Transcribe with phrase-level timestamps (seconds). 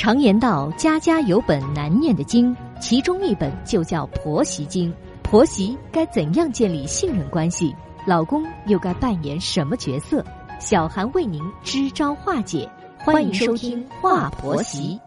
[0.00, 4.90] 常言道：“家家有本难念的经”，其中一本就叫《婆媳经》。
[5.22, 7.76] 婆媳该怎样建立信任关系？
[8.06, 10.24] 老公又该扮演什么角色？
[10.58, 12.66] 小韩为您支招化解。
[13.00, 14.98] 欢迎收听《话婆媳》。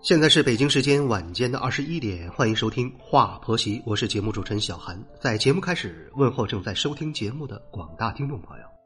[0.00, 4.98] 现在是北京时间晚间的二十一点，欢迎收听《话婆媳》，我是节目主持人小韩。
[5.20, 8.79] 在节目开始，问候正在收听节目的广大听众朋友。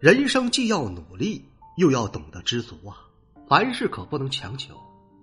[0.00, 1.44] 人生既要努力，
[1.76, 2.96] 又要懂得知足啊！
[3.46, 4.74] 凡事可不能强求。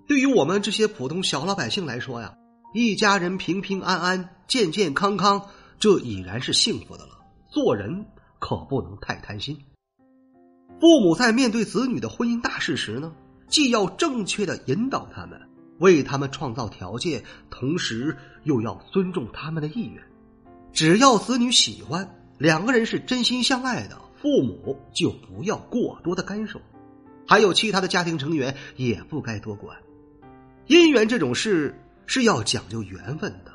[0.07, 2.35] 对于我们这些普通小老百姓来说呀，
[2.75, 5.47] 一家人平平安安、健健康康，
[5.79, 7.17] 这已然是幸福的了。
[7.49, 8.05] 做人
[8.37, 9.57] 可不能太贪心。
[10.79, 13.11] 父母在面对子女的婚姻大事时呢？
[13.47, 15.41] 既要正确的引导他们，
[15.79, 20.03] 为他们创造条件，同时又要尊重他们的意愿。
[20.71, 26.59] 只要子女喜欢，两个人是真心相爱的，父母就不要过多的干涉。
[27.27, 29.77] 还有其他的家庭成员也不该多管。
[30.67, 33.51] 姻缘这种事是要讲究缘分的，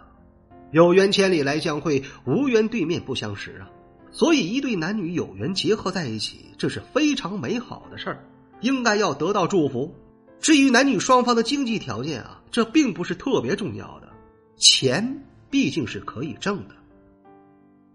[0.73, 3.71] 有缘千里来相会，无缘对面不相识啊。
[4.11, 8.25] 所以，一对男女有缘结合在一起，这是非常美好的事儿。
[8.61, 9.95] 应该要得到祝福。
[10.39, 14.09] 至于男女双方的经济条件啊，这并不是特别重要的。
[14.57, 16.75] 钱毕竟是可以挣的。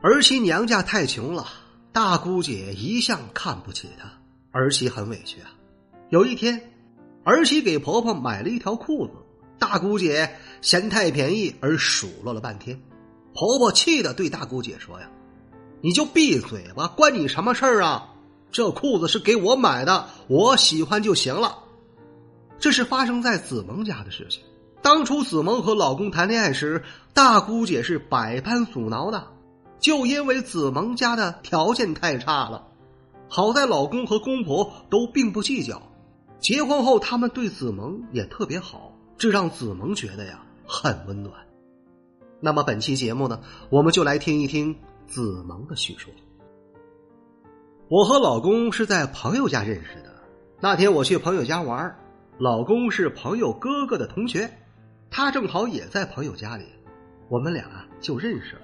[0.02, 1.46] 儿媳娘家太穷了，
[1.98, 4.08] 大姑姐一向看不起她，
[4.52, 5.50] 儿媳很委屈啊。
[6.12, 6.72] 有一天，
[7.24, 9.14] 儿媳给婆婆买了一条裤子，
[9.58, 12.80] 大姑姐嫌太便宜而数落了半天。
[13.34, 15.10] 婆婆气的对大姑姐说：“呀，
[15.82, 18.14] 你就闭嘴吧，关你什么事儿啊？”
[18.54, 21.58] 这裤子是给我买的，我喜欢就行了。
[22.60, 24.44] 这是发生在子萌家的事情。
[24.84, 26.84] 当初子萌和老公谈恋爱时，
[27.16, 29.26] 大姑姐是百般阻挠的，
[29.80, 32.68] 就因为子萌家的条件太差了。
[33.30, 35.82] 好在老公和公婆都并不计较，
[36.40, 41.34] 结婚后他们对子萌也特别好，这让子萌觉得呀很温暖。
[42.40, 44.78] 那么本期节目呢，我们就来听一听
[45.08, 46.10] 子萌的叙述。
[47.90, 50.14] 我和老公是在朋友家认识的。
[50.60, 51.98] 那天我去朋友家玩，
[52.38, 54.50] 老公是朋友哥哥的同学，
[55.10, 56.66] 他正好也在朋友家里，
[57.30, 58.62] 我们俩就认识了。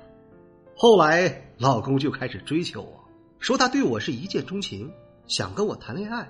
[0.76, 3.08] 后来老公就开始追求我，
[3.40, 4.92] 说他对我是一见钟情，
[5.28, 6.28] 想跟我谈恋爱。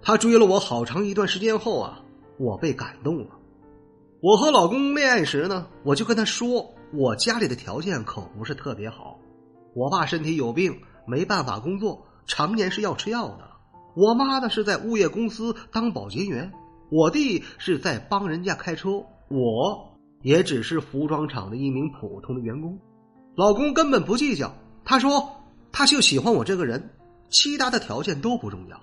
[0.00, 2.00] 他追了我好长一段时间后啊，
[2.38, 3.26] 我被感动了。
[4.20, 9.18] 我和老公恋爱时呢，我就跟他说，我家里的条件可不是特别好，
[9.74, 12.06] 我爸身体有病，没办法工作。
[12.26, 13.50] 常年是要吃药的，
[13.94, 16.50] 我妈呢是在物业公司当保洁员，
[16.90, 22.78] 我弟是在帮人家开车，我也只是服装厂的一名普通的员工。
[23.34, 24.52] 老公根本不计较，
[24.84, 25.30] 他说
[25.72, 26.90] 他就喜欢我这个人，
[27.30, 28.78] 其他的条件都不重要。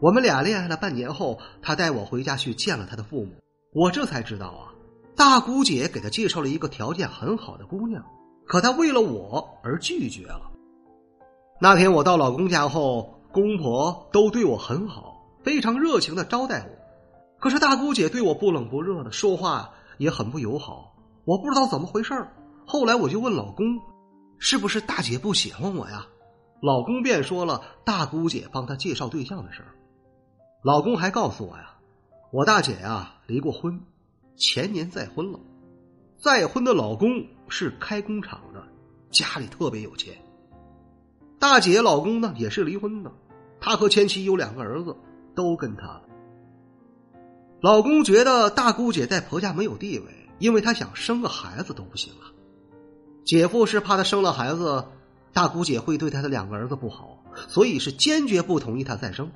[0.00, 3.30] 我们俩恋爱了半年后，他带我回家去见了他的父母，
[3.72, 4.68] 我这才知道啊，
[5.16, 8.04] 大姑姐给他介绍了一个条件很好的姑娘，
[8.46, 10.50] 可他为了我而拒绝了。
[11.58, 17.40] 那天我到老公家后，公婆都对我很好，非常热情的招待我。
[17.40, 20.94] 可是大姑姐对我不冷不热的，说话也很不友好。
[21.24, 22.12] 我不知道怎么回事
[22.66, 23.64] 后来我就问老公
[24.38, 26.06] ：“是不是大姐不喜欢我呀？”
[26.62, 29.74] 老公便说了大姑姐帮他介绍对象的事儿。
[30.62, 31.74] 老公还告诉我呀
[32.32, 33.82] ：“我大姐呀离过婚，
[34.36, 35.38] 前年再婚了。
[36.16, 37.08] 再婚的老公
[37.48, 38.66] 是开工厂的，
[39.10, 40.14] 家里特别有钱。”
[41.38, 43.12] 大姐老公呢也是离婚的，
[43.60, 44.96] 他和前妻有两个儿子，
[45.34, 46.02] 都跟他了。
[47.60, 50.06] 老公觉得大姑姐在婆家没有地位，
[50.38, 52.32] 因为她想生个孩子都不行啊。
[53.24, 54.84] 姐夫是怕他生了孩子，
[55.32, 59.30] 大姑姐会对他的两个儿子不好，所以是坚决不同意他再生。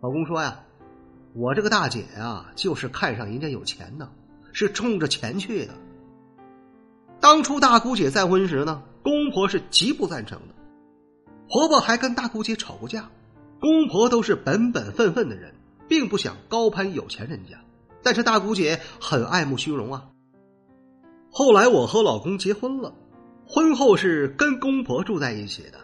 [0.00, 0.64] 老公说呀
[1.34, 4.10] ：“我这个大姐呀，就是看上人家有钱的，
[4.52, 5.74] 是冲着钱去的。”
[7.20, 10.54] 当初大姑姐再婚时呢，公婆是极不赞成的。
[11.48, 13.10] 婆婆还跟大姑姐吵过架，
[13.60, 15.54] 公婆都是本本分分的人，
[15.86, 17.60] 并不想高攀有钱人家，
[18.02, 20.08] 但是大姑姐很爱慕虚荣啊。
[21.30, 22.92] 后来我和老公结婚了，
[23.52, 25.78] 婚后是跟公婆住在一起的，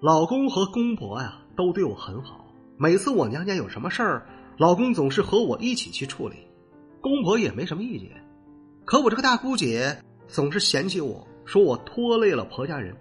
[0.00, 2.44] 老公和公婆呀都对我很好，
[2.76, 6.34] 每次我娘家有什么事儿，老公总是和我一起去处理，
[7.00, 8.10] 公婆也没什么意见，
[8.84, 9.96] 可我这个大姑姐
[10.26, 12.96] 总是嫌弃我说我拖累了婆家人。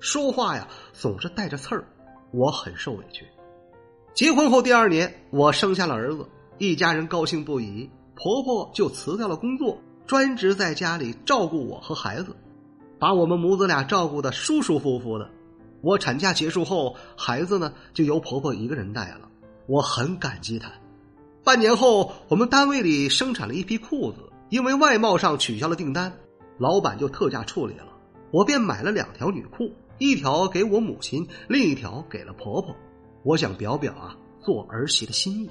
[0.00, 1.84] 说话呀，总是带着刺儿，
[2.32, 3.26] 我很受委屈。
[4.14, 6.26] 结婚后第二年，我生下了儿子，
[6.56, 7.90] 一家人高兴不已。
[8.14, 12.34] 婆婆就辞掉了工作，专职在家里照顾我和孩子，
[13.02, 15.28] 把我们母子俩照顾的舒舒服服的。
[15.80, 19.28] 我产假结束后，孩子呢就由婆婆一个人带了，
[19.66, 20.70] 我很感激她。
[21.42, 24.18] 半年后，我们单位里生产了一批裤子，
[24.50, 26.12] 因为外贸上取消了订单，
[26.58, 27.88] 老板就特价处理了，
[28.30, 32.72] 我便买了两条女裤，一条给我母亲，另一条给了婆婆。
[33.24, 35.50] 我想表表啊，做儿媳的心意。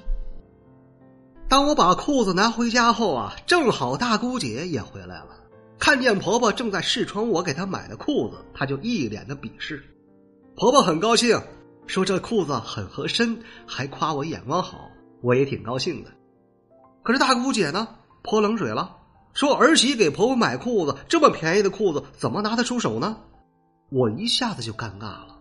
[1.49, 5.35] 当我把裤子拿回家后啊，正好大姑姐也回来了，
[5.81, 9.83] 看见婆婆正在试穿我给她买的裤子，她就一脸的鄙视。
[10.55, 11.41] 婆婆很高兴，
[11.87, 14.91] 说这裤子很合身，还夸我眼光好，
[15.23, 16.11] 我也挺高兴的。
[17.01, 17.87] 可是大姑姐呢，
[18.21, 18.95] 泼冷水了，
[19.33, 23.17] 说儿媳给婆婆买裤子，这么便宜的裤子怎么拿得出手呢？
[23.89, 25.39] 我一下子就尴尬了。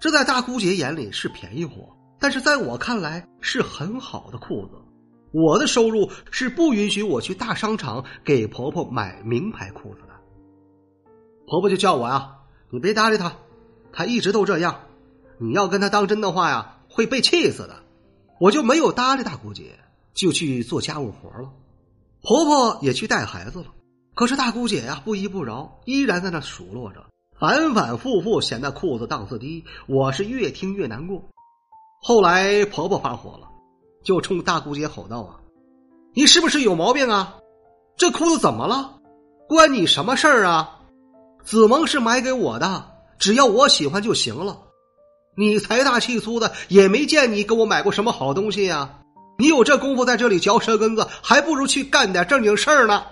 [0.00, 4.74] 这在大姑姐眼里是便宜货，但是在我看来是很好的裤子。
[5.32, 10.14] 我的收入是不允许我去大商场给婆婆买名牌裤子的。
[11.46, 12.36] 婆婆就叫我呀，
[12.70, 13.36] 你别搭理她。
[13.90, 14.82] 他一直都这样，
[15.38, 17.82] 你要跟他当真的话呀，会被气死的。
[18.38, 19.78] 我就没有搭理大姑姐，
[20.12, 21.50] 就去做家务活了。
[22.22, 23.66] 婆婆也去带孩子了。
[24.14, 27.06] 可是大姑姐呀，不依不饶，依然在那数落着，
[27.40, 29.64] 反反复复嫌那裤子档次低。
[29.86, 31.24] 我是越听越难过。
[32.02, 33.47] 后来婆婆发火了，
[34.08, 35.36] 就冲大姑姐吼道：“啊，
[36.14, 37.34] 你是不是有毛病啊？
[37.94, 38.94] 这裤子怎么了？
[39.46, 40.80] 关你什么事儿啊？
[41.44, 42.90] 子萌是买给我的。”
[43.20, 44.62] 只要我喜欢就行了，
[45.36, 48.98] 你财大气粗的，也没见你给我买过什么好东西呀！
[49.38, 53.04] 你有这功夫在这里嚼舌根子，还不如去干点正经事儿呢。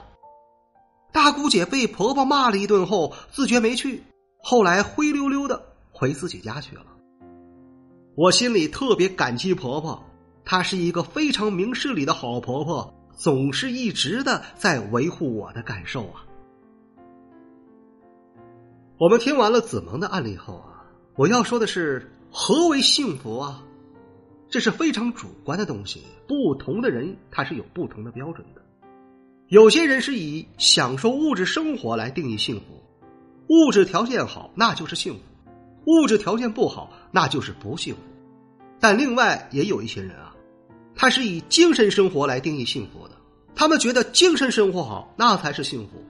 [1.13, 4.03] 大姑姐被婆婆骂了一顿后，自觉没趣，
[4.43, 6.87] 后来灰溜溜的回自己家去了。
[8.17, 10.03] 我心里特别感激婆婆，
[10.47, 16.25] 她是一个非常明事理的好婆婆，总是一直的在维护我的感受啊。
[18.99, 23.63] 我们听完了子萌的案例后啊，我要说的是，何为幸福啊？
[24.49, 28.63] 这是非常主观的东西，不同的人他是有不同的标准的。
[29.49, 32.83] 有些人是以享受物质生活来定义幸福，
[33.49, 35.21] 物质条件好那就是幸福，
[35.87, 38.01] 物质条件不好那就是不幸福。
[38.79, 40.26] 但另外也有一些人啊，
[40.97, 43.15] 他是以精神生活来定义幸福的，
[43.55, 46.03] 他们觉得精神生活好那才是幸福。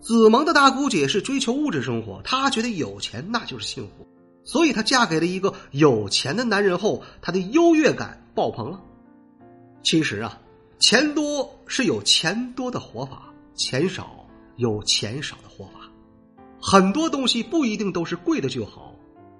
[0.00, 4.06] 子萌的大姑姐是追求物质生活，她觉得有钱那就是幸福，
[4.42, 8.80] 所以她嫁给了一个有钱的男人后，她的优越感爆棚了。
[9.84, 10.40] 其实啊，
[10.80, 14.26] 钱多是有钱多的活法，钱少
[14.56, 15.72] 有钱少的活法。
[16.60, 18.94] 很多东西不一定都是贵的就好。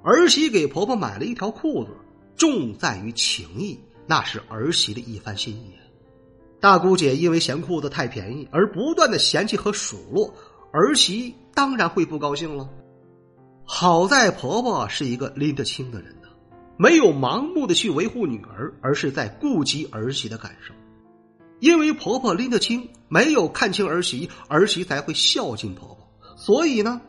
[0.04, 1.90] 儿媳给婆婆买了一条裤子，
[2.36, 3.78] 重在于情谊，
[4.12, 5.72] 那是儿媳的一番心意。
[6.60, 10.34] 大姑姐因为嫌裤子太便宜而不断的嫌弃和数落。
[10.70, 12.68] 儿媳当然会不高兴了。
[13.64, 16.28] 好在婆婆是一个拎得清的人呢，
[16.76, 20.74] 没有盲目的去维护女儿，而是在顾及儿媳的感受。
[21.60, 27.00] 因为婆婆拎得清，没有看清儿媳，儿媳才会孝敬婆婆，所以呢，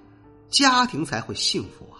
[0.48, 2.00] 家庭才会幸福啊。